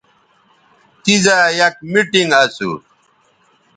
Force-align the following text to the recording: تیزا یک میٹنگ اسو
تیزا 1.03 1.37
یک 1.59 1.75
میٹنگ 1.91 2.31
اسو 2.41 2.69